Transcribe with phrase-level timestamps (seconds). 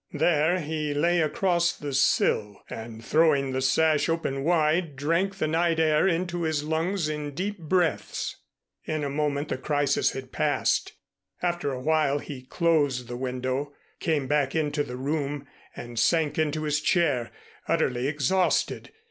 [0.13, 5.79] There he lay across the sill, and throwing the sash open wide, drank the night
[5.79, 8.35] air into his lungs in deep breaths.
[8.83, 10.93] In a moment the crisis had passed.
[11.43, 15.45] After a while he closed the window, came back into the room
[15.75, 17.29] and sank into his chair,
[17.67, 18.89] utterly exhausted.